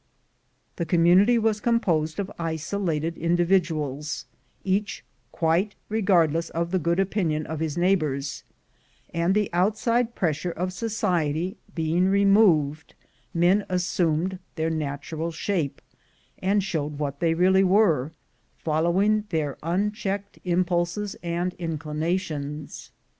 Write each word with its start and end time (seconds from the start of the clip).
The 0.77 0.85
community 0.87 1.37
was 1.37 1.59
composed 1.59 2.17
of 2.19 2.31
isolated 2.39 3.15
Individuals, 3.19 4.25
each 4.63 5.05
quite 5.31 5.75
regardless 5.89 6.49
of 6.49 6.71
the 6.71 6.79
good 6.79 6.99
opinion 6.99 7.45
of 7.45 7.59
his 7.59 7.77
neighbors; 7.77 8.43
and, 9.13 9.35
the 9.35 9.47
outside 9.53 10.15
pressure 10.15 10.49
of 10.49 10.73
society 10.73 11.55
being 11.75 12.07
removed, 12.09 12.95
men 13.31 13.63
assumed 13.69 14.39
their 14.55 14.71
natural 14.71 15.29
shape, 15.31 15.83
and 16.39 16.63
showed 16.63 16.97
what 16.97 17.19
they 17.19 17.35
really 17.35 17.63
were, 17.63 18.11
following 18.57 19.25
their 19.29 19.49
LIFE 19.49 19.51
AT 19.51 19.51
HIGH 19.51 19.51
SPEED 19.51 19.61
75 19.61 19.71
unchecked 19.71 20.39
impulses 20.45 21.15
and 21.21 21.53
inclinations. 21.59 22.91